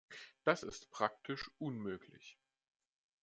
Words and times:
Das 0.45 0.63
ist 0.63 0.89
praktisch 0.89 1.51
unmöglich. 1.59 2.39